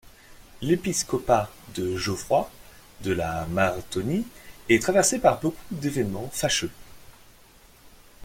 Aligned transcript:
L'épiscopat 0.63 1.51
de 1.75 1.95
Geoffroy 1.95 2.49
de 3.01 3.11
La 3.11 3.45
Marthonie 3.51 4.25
est 4.67 4.81
traversé 4.81 5.19
par 5.19 5.39
beaucoup 5.39 5.61
d'événements 5.69 6.27
fâcheux. 6.33 6.71